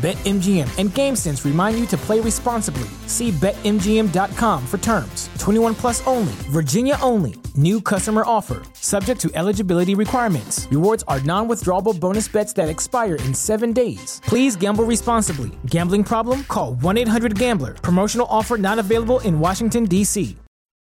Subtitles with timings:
[0.00, 2.88] BetMGM and GameSense remind you to play responsibly.
[3.06, 5.28] See BetMGM.com for terms.
[5.38, 7.34] 21 plus only, Virginia only.
[7.54, 10.66] New customer offer, subject to eligibility requirements.
[10.70, 14.22] Rewards are non withdrawable bonus bets that expire in seven days.
[14.24, 15.50] Please gamble responsibly.
[15.66, 16.44] Gambling problem?
[16.44, 17.74] Call 1 800 Gambler.
[17.74, 20.34] Promotional offer not available in Washington, D.C.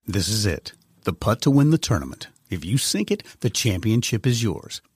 [0.08, 0.72] This is it.
[1.04, 2.28] The putt to win the tournament.
[2.50, 4.82] If you sink it, the championship is yours.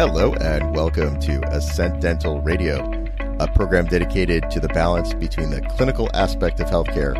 [0.00, 2.90] Hello, and welcome to Ascent Dental Radio,
[3.38, 7.14] a program dedicated to the balance between the clinical aspect of healthcare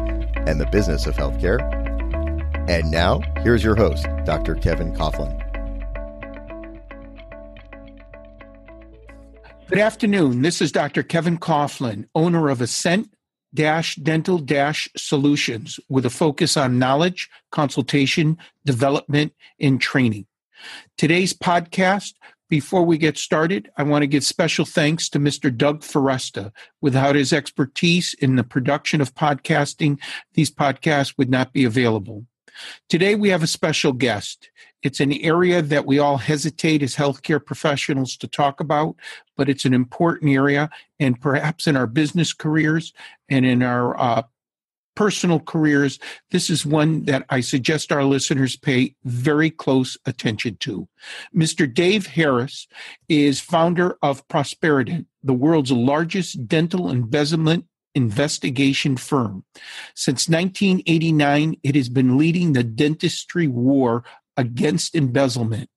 [0.49, 1.61] and the business of healthcare.
[2.71, 4.55] And now, here's your host, Dr.
[4.55, 5.37] Kevin Coughlin.
[9.69, 10.41] Good afternoon.
[10.41, 11.03] This is Dr.
[11.03, 13.13] Kevin Coughlin, owner of Ascent
[13.53, 14.41] Dental
[14.97, 20.25] Solutions, with a focus on knowledge, consultation, development, and training.
[20.97, 22.15] Today's podcast
[22.51, 25.57] before we get started, I want to give special thanks to Mr.
[25.57, 26.53] Doug Foresta.
[26.81, 29.99] Without his expertise in the production of podcasting,
[30.35, 32.27] these podcasts would not be available.
[32.89, 34.51] Today, we have a special guest.
[34.83, 38.97] It's an area that we all hesitate as healthcare professionals to talk about,
[39.37, 40.71] but it's an important area.
[40.99, 42.93] And perhaps in our business careers
[43.29, 44.23] and in our uh,
[45.01, 45.99] personal careers,
[46.31, 50.89] this is one that I suggest our listeners pay very close attention to.
[51.35, 51.73] Mr.
[51.73, 52.69] Dave Harris
[53.09, 59.43] is founder of Prosperident, the world's largest dental embezzlement investigation firm.
[59.95, 64.05] Since 1989, it has been leading the dentistry war
[64.37, 65.71] against embezzlement.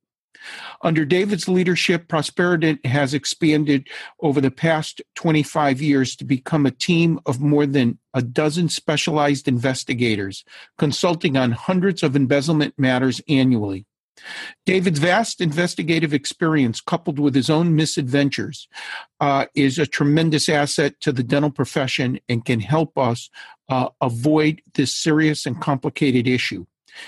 [0.81, 3.87] Under David's leadership, Prosperident has expanded
[4.21, 9.47] over the past 25 years to become a team of more than a dozen specialized
[9.47, 10.43] investigators,
[10.77, 13.85] consulting on hundreds of embezzlement matters annually.
[14.65, 18.67] David's vast investigative experience, coupled with his own misadventures,
[19.19, 23.29] uh, is a tremendous asset to the dental profession and can help us
[23.69, 26.65] uh, avoid this serious and complicated issue.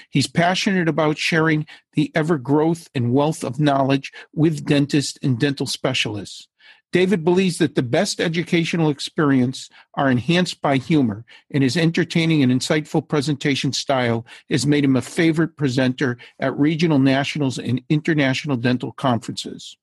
[0.09, 5.67] He's passionate about sharing the ever growth and wealth of knowledge with dentists and dental
[5.67, 6.47] specialists.
[6.91, 12.51] David believes that the best educational experience are enhanced by humor, and his entertaining and
[12.51, 18.93] insightful presentation style has made him a favorite presenter at regional, nationals, and international dental
[18.93, 19.75] conferences.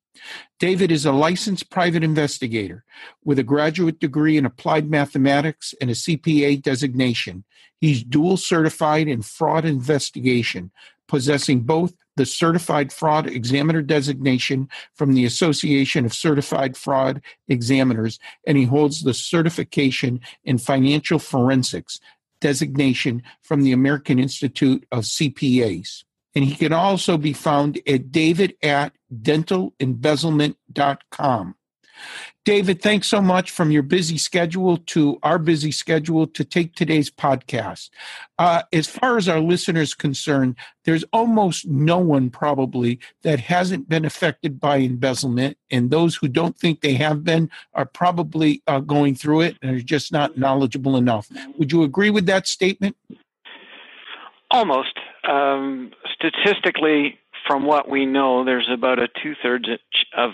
[0.59, 2.85] David is a licensed private investigator
[3.25, 7.45] with a graduate degree in applied mathematics and a CPA designation.
[7.81, 10.71] He's dual certified in fraud investigation,
[11.09, 18.59] possessing both the Certified Fraud Examiner designation from the Association of Certified Fraud Examiners, and
[18.59, 22.01] he holds the certification in financial forensics
[22.41, 26.05] designation from the American Institute of CPAs.
[26.35, 31.55] And he can also be found at david at dentalembezzlement.com.
[32.45, 37.09] David, thanks so much from your busy schedule to our busy schedule to take today's
[37.09, 37.91] podcast.
[38.37, 44.05] Uh, as far as our listeners concerned, there's almost no one probably that hasn't been
[44.05, 49.15] affected by embezzlement, and those who don't think they have been are probably uh, going
[49.15, 51.29] through it and are just not knowledgeable enough.
[51.59, 52.97] Would you agree with that statement?
[54.51, 54.99] Almost.
[55.29, 59.69] Um, statistically, from what we know, there's about a two thirds
[60.17, 60.31] of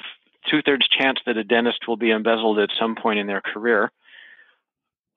[0.50, 3.90] two thirds chance that a dentist will be embezzled at some point in their career.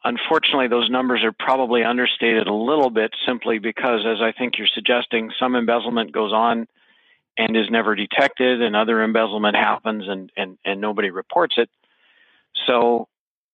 [0.04, 4.68] Unfortunately, those numbers are probably understated a little bit simply because, as I think you're
[4.74, 6.68] suggesting, some embezzlement goes on
[7.38, 11.70] and is never detected, and other embezzlement happens and, and, and nobody reports it.
[12.68, 13.08] So,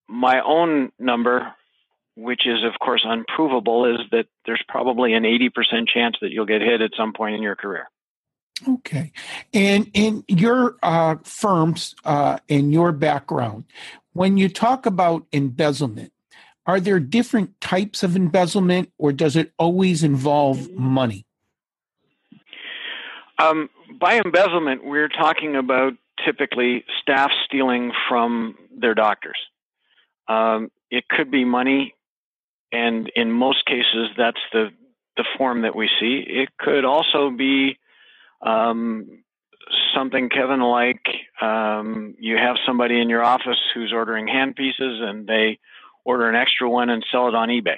[0.08, 1.54] my own number,
[2.18, 6.62] which is, of course, unprovable, is that there's probably an 80% chance that you'll get
[6.62, 7.88] hit at some point in your career.
[8.68, 9.12] Okay.
[9.54, 13.66] And in your uh, firms, uh, in your background,
[14.14, 16.12] when you talk about embezzlement,
[16.66, 21.25] are there different types of embezzlement or does it always involve money?
[23.38, 25.94] Um, by embezzlement, we're talking about
[26.25, 29.38] typically staff stealing from their doctors.
[30.28, 31.94] Um, it could be money,
[32.72, 34.69] and in most cases, that's the,
[35.16, 36.24] the form that we see.
[36.28, 37.78] It could also be
[38.42, 39.24] um,
[39.96, 41.06] something, Kevin, like
[41.42, 45.60] um, you have somebody in your office who's ordering hand pieces and they
[46.06, 47.78] order an extra one and sell it on eBay.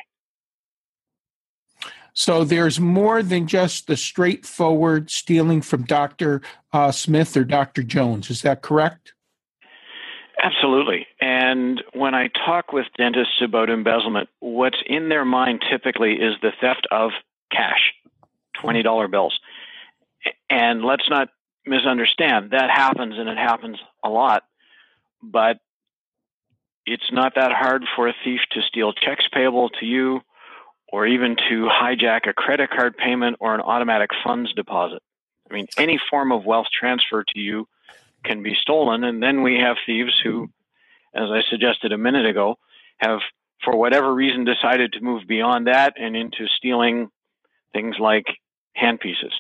[2.14, 6.42] So there's more than just the straightforward stealing from Dr.
[6.74, 7.82] Uh, Smith or Dr.
[7.82, 8.30] Jones.
[8.30, 9.14] Is that correct?
[10.42, 11.06] Absolutely.
[11.20, 16.52] And when I talk with dentists about embezzlement, what's in their mind typically is the
[16.62, 17.12] theft of
[17.52, 17.94] cash,
[18.58, 19.40] $20 bills.
[20.50, 21.30] And let's not
[21.66, 24.44] misunderstand that happens and it happens a lot,
[25.22, 25.58] but
[26.86, 30.22] it's not that hard for a thief to steal checks payable to you
[30.88, 35.02] or even to hijack a credit card payment or an automatic funds deposit.
[35.50, 37.68] I mean, any form of wealth transfer to you
[38.24, 39.04] can be stolen.
[39.04, 40.50] And then we have thieves who,
[41.14, 42.58] as I suggested a minute ago,
[42.98, 43.20] have,
[43.64, 47.10] for whatever reason, decided to move beyond that and into stealing
[47.74, 48.26] things like
[48.82, 49.34] handpieces.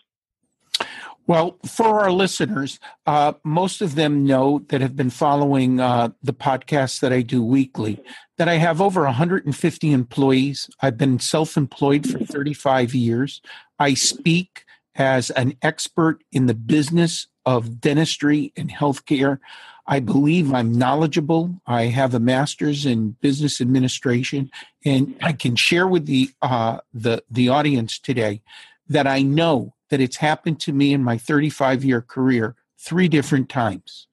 [1.27, 6.33] Well, for our listeners, uh, most of them know that have been following uh, the
[6.33, 8.01] podcast that I do weekly
[8.39, 10.71] that I have over 150 employees.
[10.81, 13.41] I've been self employed for 35 years.
[13.77, 14.65] I speak
[14.99, 19.39] as an expert in the business of dentistry and healthcare.
[19.87, 21.59] I believe I'm knowledgeable.
[21.65, 24.51] I have a master's in business administration,
[24.85, 28.43] and I can share with the uh, the the audience today
[28.87, 33.49] that I know that it's happened to me in my 35 year career three different
[33.49, 34.07] times.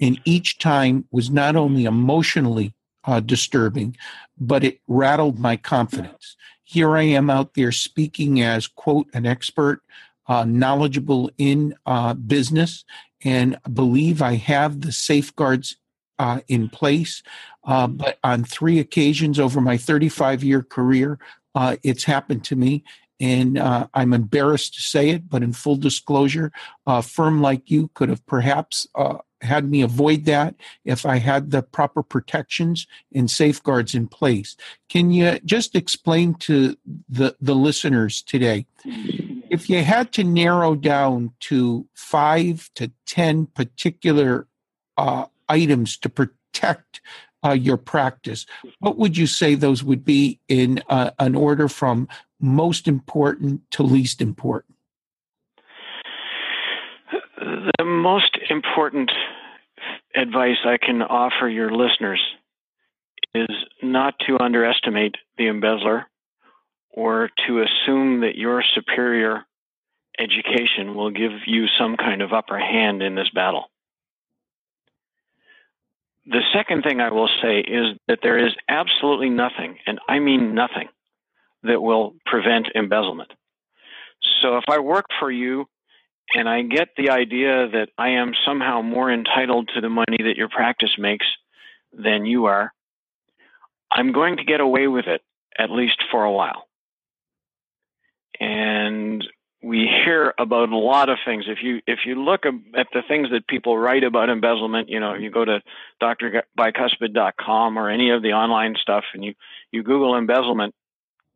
[0.00, 2.74] And each time was not only emotionally
[3.04, 3.96] uh, disturbing,
[4.38, 6.36] but it rattled my confidence.
[6.64, 9.80] Here I am out there speaking as, quote, an expert,
[10.28, 12.84] uh, knowledgeable in uh, business,
[13.24, 15.76] and believe I have the safeguards
[16.18, 17.22] uh, in place.
[17.64, 21.18] Uh, but on three occasions over my 35 year career,
[21.54, 22.84] uh, it's happened to me.
[23.18, 26.52] And uh, I'm embarrassed to say it, but in full disclosure,
[26.86, 28.86] a firm like you could have perhaps
[29.40, 34.56] had me avoid that if I had the proper protections and safeguards in place.
[34.88, 36.76] Can you just explain to
[37.08, 38.66] the, the listeners today?
[39.50, 44.46] If you had to narrow down to five to 10 particular
[44.96, 47.00] uh, items to protect
[47.44, 48.46] uh, your practice,
[48.80, 52.08] what would you say those would be in uh, an order from
[52.40, 54.74] most important to least important?
[57.78, 59.10] The most important
[60.14, 62.20] advice I can offer your listeners
[63.34, 63.48] is
[63.82, 66.06] not to underestimate the embezzler
[66.96, 69.44] or to assume that your superior
[70.18, 73.66] education will give you some kind of upper hand in this battle.
[76.24, 80.54] The second thing I will say is that there is absolutely nothing, and I mean
[80.54, 80.88] nothing,
[81.62, 83.30] that will prevent embezzlement.
[84.40, 85.66] So if I work for you
[86.34, 90.36] and I get the idea that I am somehow more entitled to the money that
[90.36, 91.26] your practice makes
[91.92, 92.72] than you are,
[93.92, 95.22] I'm going to get away with it
[95.58, 96.65] at least for a while.
[98.40, 99.24] And
[99.62, 101.46] we hear about a lot of things.
[101.48, 105.14] If you if you look at the things that people write about embezzlement, you know,
[105.14, 105.60] you go to
[106.00, 109.34] drbicuspid.com or any of the online stuff, and you
[109.72, 110.74] you Google embezzlement,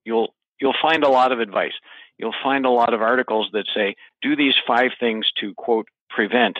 [0.04, 1.72] you'll you'll find a lot of advice.
[2.18, 6.58] You'll find a lot of articles that say do these five things to quote prevent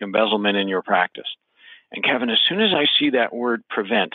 [0.00, 1.28] embezzlement in your practice.
[1.92, 4.14] And Kevin, as soon as I see that word prevent,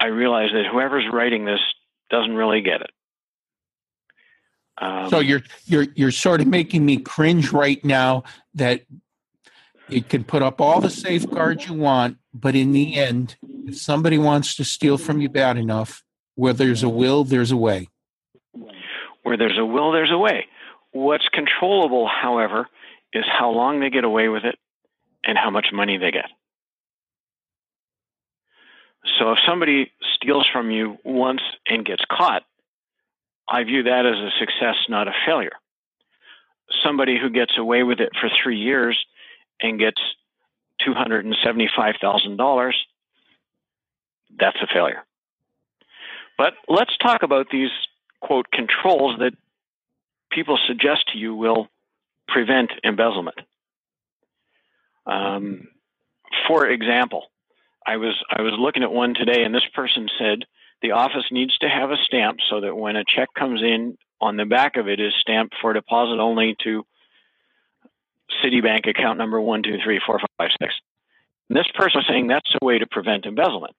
[0.00, 1.60] I realize that whoever's writing this
[2.08, 2.90] doesn't really get it.
[4.80, 8.82] Um, so you're you're you're sort of making me cringe right now that
[9.90, 14.18] it can put up all the safeguards you want, but in the end, if somebody
[14.18, 16.02] wants to steal from you bad enough,
[16.34, 17.88] where there's a will, there's a way.
[19.22, 20.46] Where there's a will, there's a way.
[20.92, 22.68] What's controllable, however,
[23.12, 24.58] is how long they get away with it
[25.24, 26.30] and how much money they get.
[29.18, 32.42] So if somebody steals from you once and gets caught,
[33.50, 35.52] I view that as a success, not a failure.
[36.84, 38.96] Somebody who gets away with it for three years
[39.60, 40.00] and gets
[40.86, 42.72] $275,000,
[44.38, 45.04] that's a failure.
[46.38, 47.70] But let's talk about these,
[48.20, 49.32] quote, controls that
[50.30, 51.68] people suggest to you will
[52.28, 53.38] prevent embezzlement.
[55.06, 55.66] Um,
[56.46, 57.24] for example,
[57.84, 60.44] I was I was looking at one today, and this person said
[60.82, 64.36] the office needs to have a stamp so that when a check comes in, on
[64.36, 66.84] the back of it is stamped for deposit only to
[68.44, 70.74] Citibank account number one two three four five six.
[71.48, 73.74] And this person was saying that's a way to prevent embezzlement.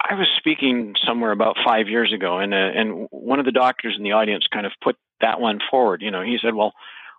[0.00, 3.94] I was speaking somewhere about five years ago, and uh, and one of the doctors
[3.96, 6.02] in the audience kind of put that one forward.
[6.02, 6.72] You know, he said, "Well,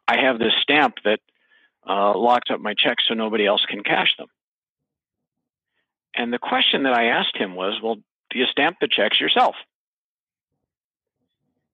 [0.08, 1.20] I have this stamp that
[1.88, 4.28] uh, locks up my checks so nobody else can cash them."
[6.16, 7.98] And the question that I asked him was, "Well,
[8.36, 9.56] you stamp the checks yourself?"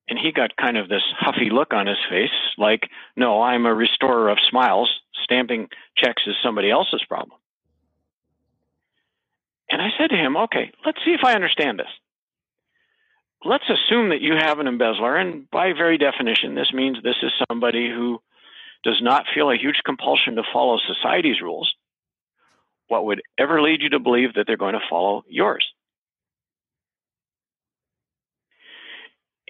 [0.08, 3.74] And he got kind of this huffy look on his face, like, "No, I'm a
[3.74, 5.02] restorer of smiles.
[5.24, 7.40] Stamping checks is somebody else's problem."
[9.70, 11.92] And I said to him, okay, let's see if I understand this.
[13.46, 17.32] Let's assume that you have an embezzler, and by very definition, this means this is
[17.48, 18.22] somebody who
[18.84, 21.74] does not feel a huge compulsion to follow society's rules.
[22.88, 25.66] What would ever lead you to believe that they're going to follow yours?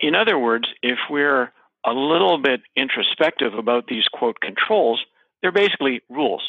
[0.01, 1.51] In other words, if we're
[1.85, 5.01] a little bit introspective about these quote controls,
[5.41, 6.41] they're basically rules.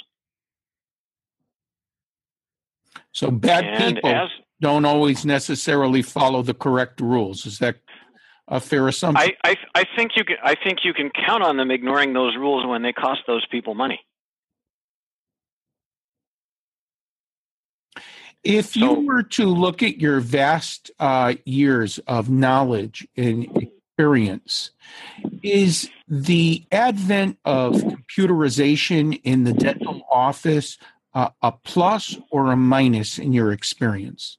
[3.12, 4.28] So bad and people as,
[4.60, 7.46] don't always necessarily follow the correct rules.
[7.46, 7.76] Is that
[8.48, 9.32] a fair assumption?
[9.44, 10.36] I, I, I think you can.
[10.42, 13.74] I think you can count on them ignoring those rules when they cost those people
[13.74, 14.00] money.
[18.42, 24.70] If you so, were to look at your vast uh, years of knowledge and experience,
[25.42, 30.78] is the advent of computerization in the dental office
[31.12, 34.38] uh, a plus or a minus in your experience?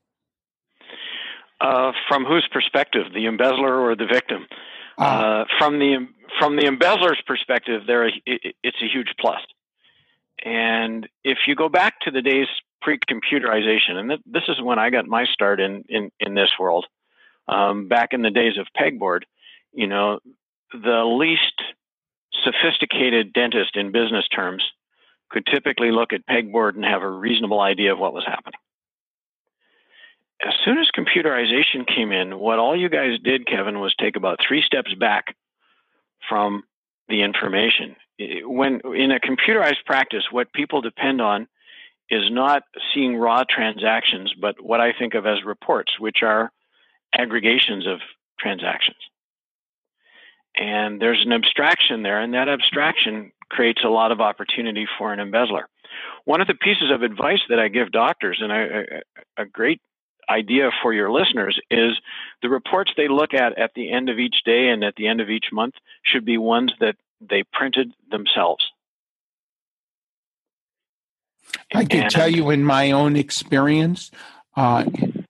[1.60, 4.48] Uh, from whose perspective, the embezzler or the victim?
[4.98, 6.08] Uh, uh from the
[6.40, 9.42] from the embezzler's perspective, there it, it's a huge plus.
[10.44, 12.48] And if you go back to the days
[12.82, 16.86] pre-computerization, and th- this is when I got my start in in, in this world,
[17.48, 19.22] um, back in the days of pegboard,
[19.74, 20.20] you know,
[20.74, 21.62] the least
[22.44, 24.64] sophisticated dentist in business terms
[25.30, 28.60] could typically look at pegboard and have a reasonable idea of what was happening.
[30.46, 34.40] As soon as computerization came in, what all you guys did, Kevin, was take about
[34.46, 35.36] three steps back
[36.28, 36.64] from
[37.10, 37.96] the information.
[38.44, 41.48] When in a computerized practice, what people depend on
[42.12, 42.64] is not
[42.94, 46.52] seeing raw transactions, but what I think of as reports, which are
[47.18, 48.00] aggregations of
[48.38, 48.98] transactions.
[50.56, 55.20] And there's an abstraction there, and that abstraction creates a lot of opportunity for an
[55.22, 55.70] embezzler.
[56.26, 58.52] One of the pieces of advice that I give doctors, and
[59.38, 59.82] a great
[60.30, 61.94] idea for your listeners, is
[62.42, 65.22] the reports they look at at the end of each day and at the end
[65.22, 68.66] of each month should be ones that they printed themselves.
[71.74, 74.12] I can and, tell you in my own experience,
[74.56, 74.86] uh,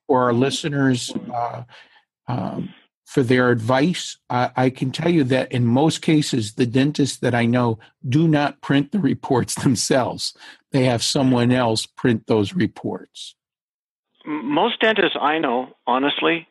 [0.06, 1.62] for our listeners, uh,
[2.26, 2.74] um,
[3.06, 4.18] for their advice.
[4.30, 8.26] I, I, can tell you that in most cases, the dentists that I know do
[8.26, 10.34] not print the reports themselves.
[10.72, 13.34] They have someone else print those reports.
[14.24, 16.48] Most dentists I know, honestly,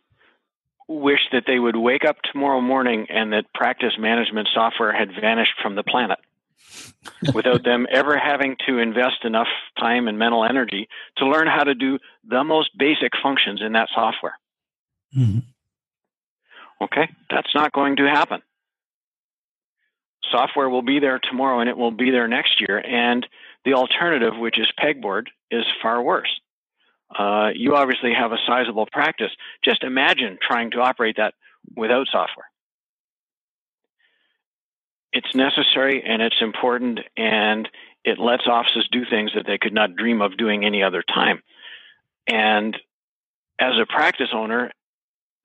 [0.87, 5.53] wish that they would wake up tomorrow morning and that practice management software had vanished
[5.61, 6.19] from the planet
[7.33, 9.47] without them ever having to invest enough
[9.79, 10.87] time and mental energy
[11.17, 14.37] to learn how to do the most basic functions in that software.
[15.15, 15.39] Mm-hmm.
[16.83, 18.41] Okay, that's not going to happen.
[20.31, 22.79] Software will be there tomorrow and it will be there next year.
[22.79, 23.25] And
[23.65, 26.39] the alternative, which is pegboard, is far worse.
[27.15, 29.31] Uh, you obviously have a sizable practice.
[29.63, 31.33] Just imagine trying to operate that
[31.75, 32.50] without software.
[35.13, 37.67] It's necessary and it's important, and
[38.03, 41.41] it lets offices do things that they could not dream of doing any other time.
[42.27, 42.77] And
[43.59, 44.71] as a practice owner,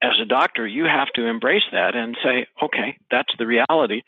[0.03, 4.03] as a doctor, you have to embrace that and say, okay, that's the reality.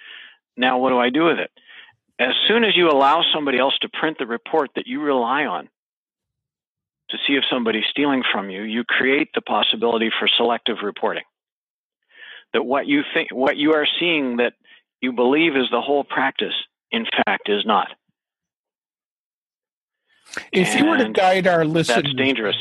[0.56, 1.50] Now, what do I do with it?
[2.18, 5.68] As soon as you allow somebody else to print the report that you rely on
[7.10, 11.22] to see if somebody's stealing from you, you create the possibility for selective reporting.
[12.52, 14.54] That what you think, what you are seeing that
[15.00, 16.54] you believe is the whole practice,
[16.90, 17.88] in fact, is not.
[20.52, 22.56] If and you were to guide our listeners, that's dangerous.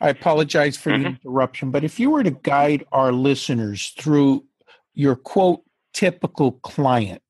[0.00, 1.02] I apologize for mm-hmm.
[1.02, 4.44] the interruption, but if you were to guide our listeners through
[4.94, 7.22] your quote typical client,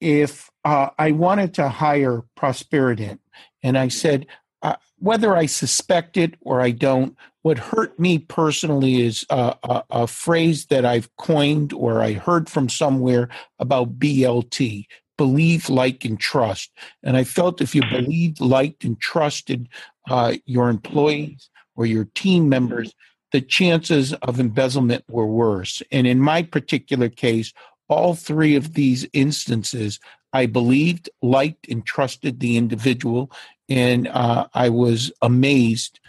[0.00, 3.18] if uh, I wanted to hire Prosperident
[3.62, 4.26] and I said,
[4.64, 9.84] uh, whether I suspect it or I don't, what hurt me personally is a, a,
[9.90, 13.28] a, phrase that I've coined or I heard from somewhere
[13.58, 16.72] about BLT believe, like, and trust.
[17.02, 19.68] And I felt if you believed, liked, and trusted
[20.08, 22.94] uh, your employees or your team members,
[23.32, 25.82] the chances of embezzlement were worse.
[25.92, 27.52] And in my particular case,
[27.88, 30.00] all three of these instances,
[30.32, 33.30] I believed, liked, and trusted the individual.
[33.68, 36.00] And uh, I was amazed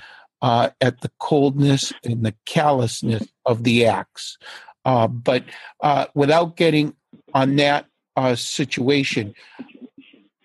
[0.42, 4.38] uh, at the coldness and the callousness of the acts.
[4.84, 5.44] Uh, but
[5.82, 6.96] uh, without getting
[7.34, 9.34] on that uh, situation,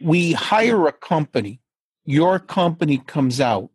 [0.01, 1.61] we hire a company,
[2.07, 3.71] your company comes out,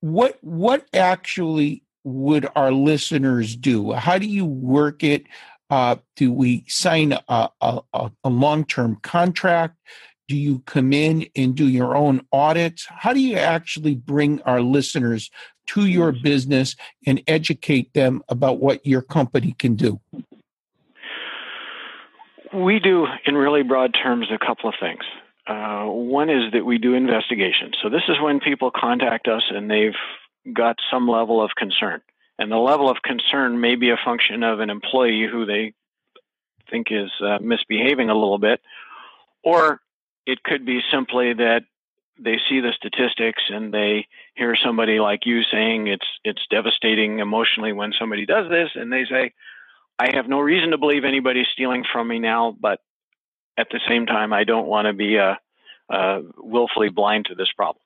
[0.00, 3.92] what what actually would our listeners do?
[3.92, 5.24] How do you work it?
[5.68, 7.80] Uh, do we sign a, a,
[8.24, 9.76] a long term contract?
[10.30, 12.86] Do you come in and do your own audits?
[12.88, 15.28] How do you actually bring our listeners
[15.70, 19.98] to your business and educate them about what your company can do?
[22.54, 25.02] We do, in really broad terms, a couple of things.
[25.48, 27.74] Uh, one is that we do investigations.
[27.82, 29.98] So this is when people contact us and they've
[30.54, 32.02] got some level of concern.
[32.38, 35.74] And the level of concern may be a function of an employee who they
[36.70, 38.60] think is uh, misbehaving a little bit,
[39.42, 39.80] or
[40.26, 41.62] it could be simply that
[42.22, 47.72] they see the statistics and they hear somebody like you saying it's it's devastating emotionally
[47.72, 49.32] when somebody does this, and they say,
[49.98, 52.80] "I have no reason to believe anybody's stealing from me now, but
[53.56, 55.34] at the same time, I don't want to be uh,
[55.88, 57.82] uh, willfully blind to this problem.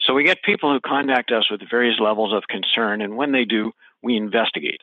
[0.00, 3.44] So we get people who contact us with various levels of concern, and when they
[3.44, 4.82] do, we investigate.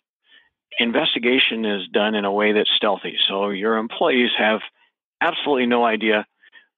[0.79, 4.61] Investigation is done in a way that's stealthy, so your employees have
[5.21, 6.25] absolutely no idea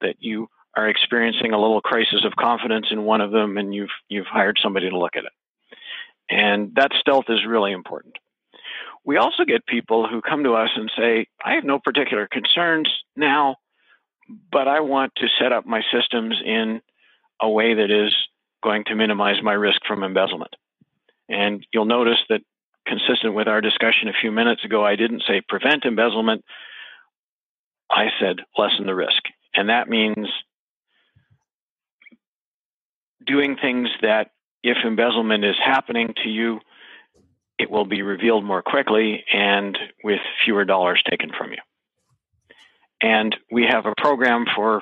[0.02, 3.90] that you are experiencing a little crisis of confidence in one of them, and you've
[4.10, 5.32] you've hired somebody to look at it.
[6.30, 8.16] And that stealth is really important.
[9.06, 12.90] We also get people who come to us and say, I have no particular concerns
[13.16, 13.58] now,
[14.52, 16.82] but I want to set up my systems in
[17.40, 18.14] a way that is
[18.64, 20.56] going to minimize my risk from embezzlement.
[21.30, 22.42] And you'll notice that
[22.88, 26.44] consistent with our discussion a few minutes ago, I didn't say prevent embezzlement.
[27.92, 29.22] I said lessen the risk.
[29.56, 30.28] And that means
[33.26, 34.32] doing things that
[34.64, 36.60] if embezzlement is happening to you,
[37.58, 41.60] it will be revealed more quickly and with fewer dollars taken from you.
[43.02, 44.82] And we have a program for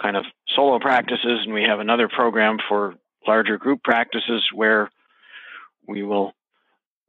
[0.00, 2.94] kind of solo practices, and we have another program for
[3.26, 4.90] larger group practices where
[5.86, 6.32] we will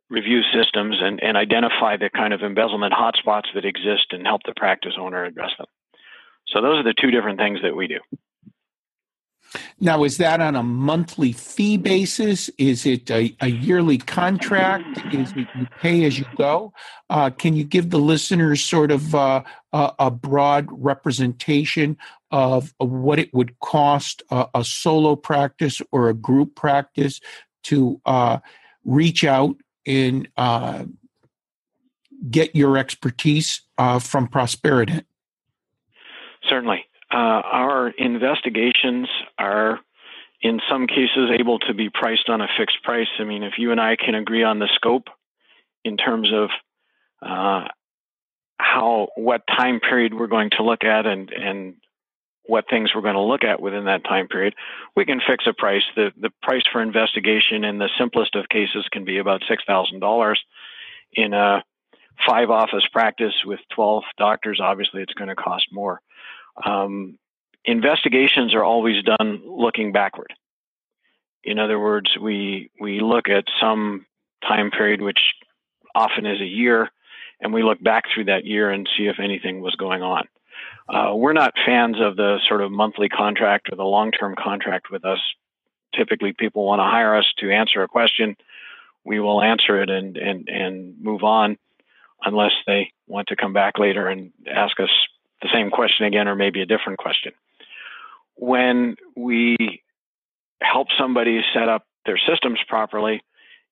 [0.09, 4.53] review systems and, and identify the kind of embezzlement hotspots that exist and help the
[4.55, 5.67] practice owner address them.
[6.47, 7.99] So those are the two different things that we do.
[9.79, 12.49] Now, is that on a monthly fee basis?
[12.57, 15.13] Is it a, a yearly contract?
[15.13, 16.73] Is it you pay as you go?
[17.09, 21.97] Uh, can you give the listeners sort of uh, a, a, broad representation
[22.31, 27.21] of, what it would cost a, a, solo practice or a group practice
[27.63, 28.39] to uh,
[28.83, 29.55] reach out
[29.85, 30.85] and uh,
[32.29, 35.05] get your expertise uh, from Prosperident?
[36.49, 36.85] Certainly.
[37.11, 39.79] Uh, our investigations are
[40.41, 43.07] in some cases able to be priced on a fixed price.
[43.19, 45.07] I mean, if you and I can agree on the scope
[45.83, 46.49] in terms of
[47.21, 47.67] uh,
[48.57, 51.75] how what time period we're going to look at and and
[52.47, 54.53] what things we're going to look at within that time period,
[54.95, 55.83] we can fix a price.
[55.95, 59.99] The the price for investigation in the simplest of cases can be about six thousand
[59.99, 60.39] dollars.
[61.13, 61.63] In a
[62.27, 66.01] five office practice with twelve doctors, obviously it's going to cost more.
[66.63, 67.17] Um,
[67.65, 70.33] investigations are always done looking backward.
[71.43, 74.05] In other words, we we look at some
[74.47, 75.19] time period, which
[75.93, 76.91] often is a year,
[77.39, 80.27] and we look back through that year and see if anything was going on.
[80.87, 84.91] Uh, we're not fans of the sort of monthly contract or the long term contract
[84.91, 85.19] with us.
[85.95, 88.35] Typically, people want to hire us to answer a question.
[89.03, 91.57] We will answer it and, and, and move on
[92.23, 94.89] unless they want to come back later and ask us
[95.45, 97.33] the same question again or maybe a different question.
[98.35, 99.83] When we
[100.61, 103.21] help somebody set up their systems properly,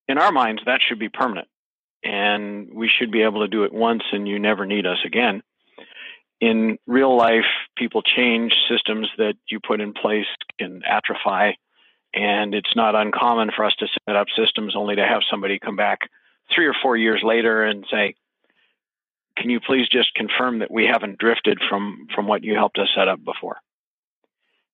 [0.08, 1.48] in our minds, that should be permanent.
[2.04, 5.42] And we should be able to do it once and you never need us again.
[6.42, 7.46] In real life,
[7.78, 10.26] people change systems that you put in place
[10.60, 11.58] can atrophy.
[12.14, 15.78] And it's not uncommon for us to set up systems only to have somebody come
[15.78, 16.10] back
[16.54, 18.16] three or four years later and say,
[19.38, 22.90] can you please just confirm that we haven't drifted from from what you helped us
[22.96, 23.58] set up before?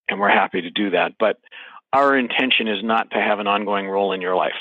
[0.08, 1.38] And we're happy to do that but
[1.92, 4.54] our intention is not to have an ongoing role in your life.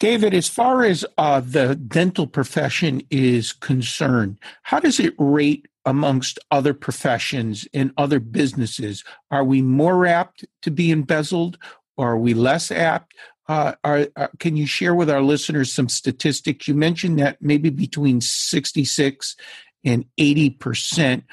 [0.00, 6.38] David as far as uh, the dental profession is concerned how does it rate amongst
[6.50, 9.04] other professions and other businesses?
[9.30, 11.56] Are we more apt to be embezzled
[11.96, 13.14] or are we less apt
[13.48, 16.68] uh, are, are, uh, can you share with our listeners some statistics?
[16.68, 19.36] You mentioned that maybe between 66
[19.84, 21.24] and 80 percent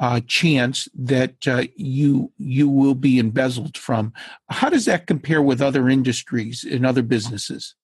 [0.00, 4.12] uh, chance that uh, you you will be embezzled from.
[4.50, 7.74] How does that compare with other industries and other businesses?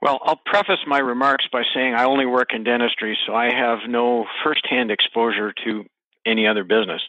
[0.00, 3.88] Well, I'll preface my remarks by saying I only work in dentistry, so I have
[3.88, 5.84] no firsthand exposure to
[6.26, 7.02] any other business.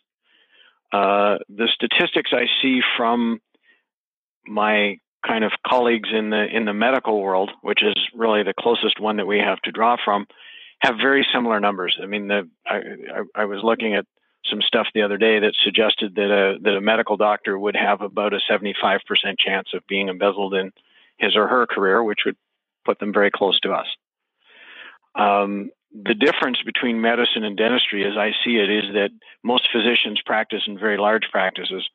[0.91, 3.39] Uh, the statistics I see from
[4.45, 8.99] my kind of colleagues in the in the medical world, which is really the closest
[8.99, 10.27] one that we have to draw from,
[10.79, 11.97] have very similar numbers.
[12.01, 14.05] I mean, the I, I, I was looking at
[14.49, 18.01] some stuff the other day that suggested that a that a medical doctor would have
[18.01, 18.99] about a 75%
[19.39, 20.71] chance of being embezzled in
[21.17, 22.35] his or her career, which would
[22.85, 23.87] put them very close to us.
[25.15, 29.11] Um, the difference between medicine and dentistry, as I see it, is that
[29.43, 31.87] most physicians practice in very large practices.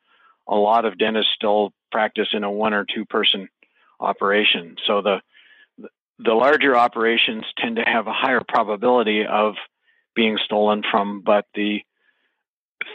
[0.49, 3.47] A lot of dentists still practice in a one or two person
[3.99, 4.75] operation.
[4.85, 5.21] So the
[6.21, 9.55] the larger operations tend to have a higher probability of
[10.15, 11.79] being stolen from, but the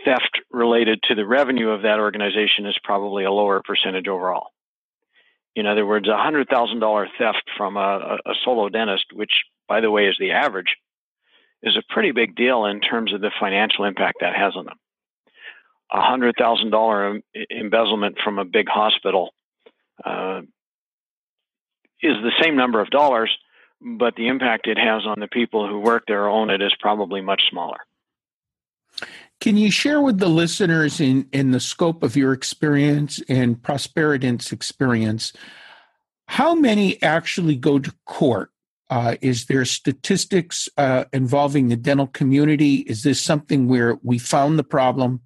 [0.04, 4.48] theft related to the revenue of that organization is probably a lower percentage overall.
[5.56, 9.32] In other words, a $100,000 theft from a, a, solo dentist, which,
[9.68, 10.76] by the way, is the average,
[11.62, 14.76] is a pretty big deal in terms of the financial impact that has on them
[15.94, 19.32] a hundred thousand dollar embezzlement from a big hospital
[20.04, 20.40] uh,
[22.02, 23.30] is the same number of dollars,
[23.80, 26.74] but the impact it has on the people who work there or own it is
[26.80, 27.78] probably much smaller.
[29.40, 34.52] Can you share with the listeners in, in the scope of your experience and Prosperident's
[34.52, 35.32] experience,
[36.26, 38.50] how many actually go to court?
[38.90, 42.76] Uh, is there statistics uh, involving the dental community?
[42.76, 45.20] Is this something where we found the problem?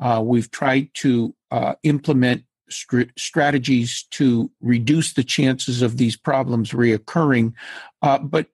[0.00, 6.70] Uh, we've tried to uh, implement st- strategies to reduce the chances of these problems
[6.70, 7.52] reoccurring.
[8.00, 8.48] Uh, but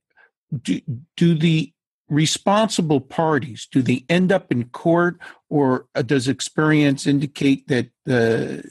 [0.63, 0.81] do,
[1.17, 1.73] do the
[2.09, 5.19] responsible parties do they end up in court
[5.51, 8.63] or uh, does experience indicate that uh,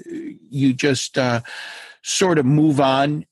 [0.49, 1.39] you just uh,
[2.03, 3.25] sort of move on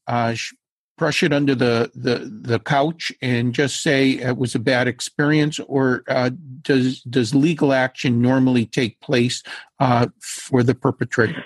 [0.98, 5.60] brush it under the, the, the couch and just say it was a bad experience,
[5.68, 6.30] or uh,
[6.62, 9.44] does does legal action normally take place
[9.80, 11.46] uh, for the perpetrator?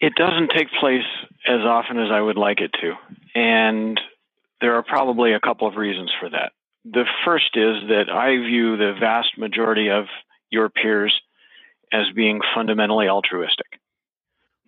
[0.00, 1.06] It doesn't take place
[1.46, 2.94] as often as I would like it to,
[3.34, 4.00] and
[4.60, 6.52] there are probably a couple of reasons for that.
[6.84, 10.04] The first is that I view the vast majority of
[10.50, 11.20] your peers
[11.92, 13.80] as being fundamentally altruistic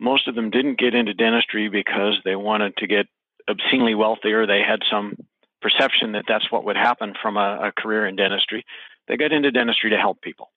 [0.01, 3.07] most of them didn't get into dentistry because they wanted to get
[3.49, 5.15] obscenely wealthy or they had some
[5.61, 8.65] perception that that's what would happen from a, a career in dentistry.
[9.07, 10.51] They got into dentistry to help people.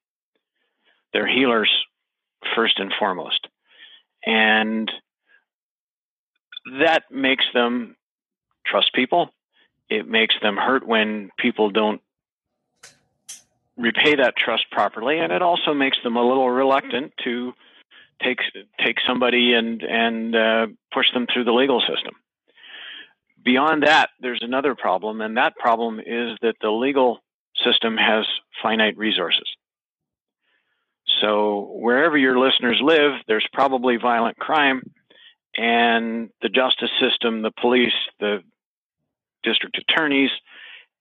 [1.12, 1.70] They're healers
[2.56, 3.48] first and foremost.
[4.26, 4.90] And
[6.80, 7.98] that makes them
[8.66, 9.30] trust people.
[9.90, 12.02] It makes them hurt when people don't
[13.76, 15.20] repay that trust properly.
[15.20, 17.54] And it also makes them a little reluctant to
[18.24, 18.40] take
[18.84, 22.16] take somebody and and uh, push them through the legal system.
[23.44, 27.20] Beyond that, there's another problem, and that problem is that the legal
[27.64, 28.26] system has
[28.62, 29.48] finite resources.
[31.22, 34.82] So wherever your listeners live, there's probably violent crime,
[35.56, 38.40] and the justice system, the police, the
[39.44, 40.32] district attorneys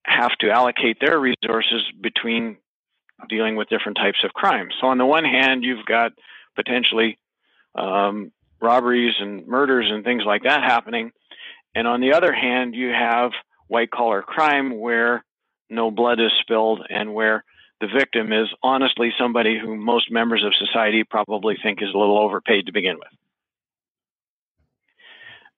[0.05, 2.57] have to allocate their resources between
[3.29, 4.69] dealing with different types of crime.
[4.81, 6.13] So on the one hand, you've got
[6.55, 7.19] potentially
[7.75, 11.13] um, robberies and murders and things like that happening.
[11.75, 13.33] And on the other hand, you have
[13.69, 15.25] white collar crime where
[15.71, 17.45] no blood is spilled and where
[17.81, 22.19] the victim is honestly somebody who most members of society probably think is a little
[22.19, 23.09] overpaid to begin with.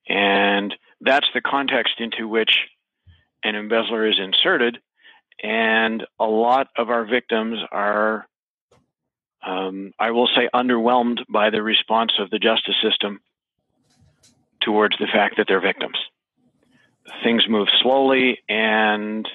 [0.08, 2.58] And that's the context into which
[3.42, 4.78] an embezzler is inserted.
[5.42, 8.26] And a lot of our victims are,
[9.46, 13.20] um, I will say, underwhelmed by the response of the justice system
[14.60, 15.98] towards the fact that they're victims.
[17.22, 19.28] Things move slowly, and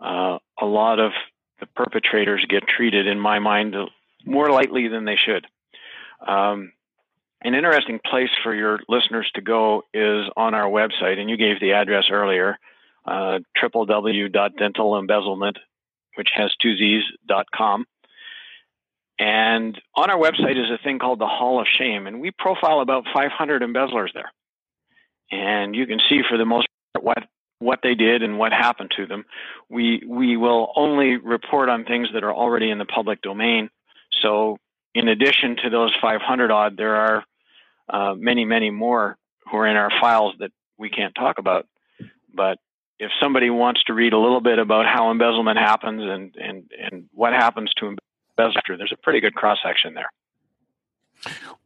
[0.00, 1.12] uh, a lot of
[1.60, 3.76] the perpetrators get treated, in my mind,
[4.24, 5.46] more lightly than they should.
[6.26, 6.72] Um,
[7.40, 11.60] an interesting place for your listeners to go is on our website, and you gave
[11.60, 12.58] the address earlier,
[13.04, 13.38] uh,
[16.16, 17.86] which has two Z's, dot com.
[19.18, 22.80] And on our website is a thing called the Hall of Shame, and we profile
[22.80, 24.30] about 500 embezzlers there.
[25.30, 27.24] And you can see for the most part what
[27.60, 29.24] what they did and what happened to them.
[29.68, 33.70] We we will only report on things that are already in the public domain.
[34.22, 34.58] So
[34.94, 37.24] in addition to those 500 odd, there are
[37.88, 39.18] uh, many many more
[39.50, 41.66] who are in our files that we can't talk about.
[42.32, 42.58] But
[42.98, 47.08] if somebody wants to read a little bit about how embezzlement happens and and and
[47.12, 47.96] what happens to
[48.38, 50.10] there's a pretty good cross section there.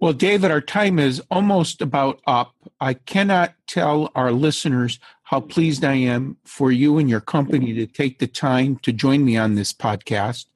[0.00, 2.54] Well, David, our time is almost about up.
[2.80, 7.86] I cannot tell our listeners how pleased I am for you and your company to
[7.86, 10.46] take the time to join me on this podcast.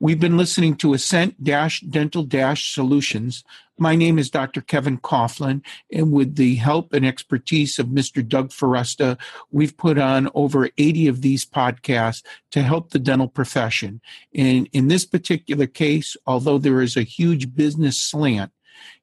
[0.00, 3.44] We've been listening to Ascent Dental Solutions.
[3.76, 4.60] My name is Dr.
[4.60, 5.60] Kevin Coughlin,
[5.92, 8.26] and with the help and expertise of Mr.
[8.26, 9.18] Doug Foresta,
[9.50, 14.00] we've put on over 80 of these podcasts to help the dental profession.
[14.32, 18.52] And in this particular case, although there is a huge business slant,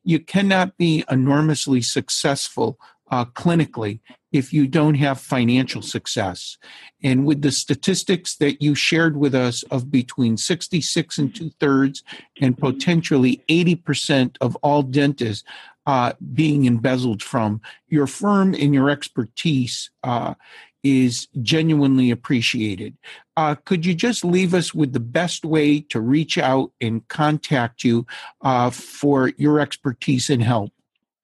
[0.05, 2.79] you cannot be enormously successful
[3.11, 3.99] uh, clinically
[4.31, 6.57] if you don't have financial success.
[7.03, 12.03] And with the statistics that you shared with us of between 66 and two thirds
[12.39, 15.43] and potentially 80% of all dentists
[15.85, 20.35] uh, being embezzled from, your firm and your expertise uh,
[20.83, 22.95] is genuinely appreciated.
[23.35, 27.83] Uh, could you just leave us with the best way to reach out and contact
[27.83, 28.05] you
[28.41, 30.71] uh, for your expertise and help?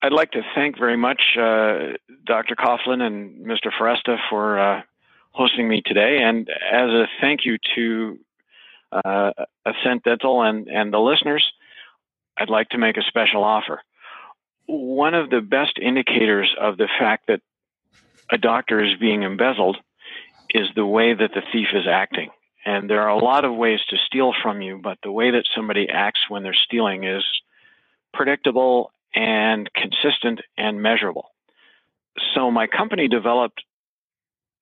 [0.02, 2.56] I'd like to thank very much uh, Dr.
[2.56, 3.72] Coughlin and Mr.
[3.78, 4.82] Foresta for uh,
[5.32, 6.20] hosting me today.
[6.22, 8.20] And as a thank you to
[8.92, 9.32] uh,
[9.66, 11.52] Ascent Dental and, and the listeners,
[12.38, 13.82] I'd like to make a special offer.
[14.68, 17.42] One of the best indicators of the fact that
[18.32, 19.78] a doctor is being embezzled
[20.54, 22.30] is the way that the thief is acting.
[22.66, 25.46] And there are a lot of ways to steal from you, but the way that
[25.56, 27.24] somebody acts when they're stealing is
[28.14, 31.32] predictable and consistent and measurable.
[32.36, 33.64] So my company developed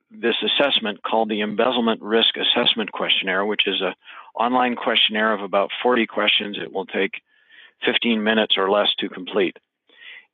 [0.09, 3.95] this assessment called the Embezzlement Risk Assessment Questionnaire, which is a
[4.33, 6.57] online questionnaire of about 40 questions.
[6.61, 7.21] It will take
[7.85, 9.57] 15 minutes or less to complete.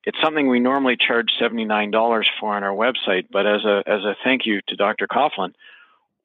[0.03, 4.15] It's something we normally charge $79 for on our website, but as a as a
[4.23, 5.07] thank you to Dr.
[5.07, 5.53] Coughlin,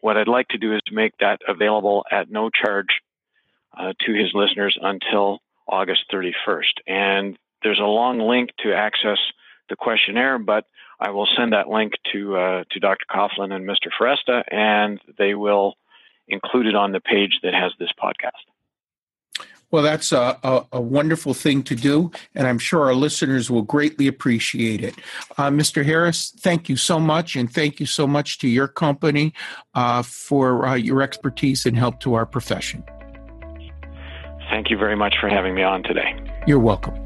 [0.01, 3.01] what I'd like to do is make that available at no charge
[3.77, 6.81] uh, to his listeners until August 31st.
[6.87, 9.19] And there's a long link to access
[9.69, 10.67] the questionnaire, but
[11.01, 13.05] I will send that link to uh, to Dr.
[13.11, 13.89] Coughlin and Mr.
[13.99, 15.75] Foresta, and they will
[16.29, 18.31] include it on the page that has this podcast.
[19.73, 23.63] Well, that's a, a, a, wonderful thing to do, and I'm sure our listeners will
[23.63, 24.95] greatly appreciate it.
[25.37, 25.85] Uh, Mr.
[25.85, 29.35] Harris, thank you so much, and thank you so much to your company
[29.75, 32.85] uh, for uh, your expertise and help to our profession.
[34.51, 36.15] Thank you very much for having me on today.
[36.47, 37.06] You're welcome.